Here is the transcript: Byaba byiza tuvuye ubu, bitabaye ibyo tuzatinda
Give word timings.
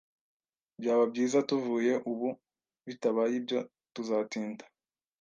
Byaba 0.79 1.03
byiza 1.11 1.37
tuvuye 1.49 1.93
ubu, 2.11 2.29
bitabaye 2.85 3.33
ibyo 3.39 3.59
tuzatinda 3.93 4.63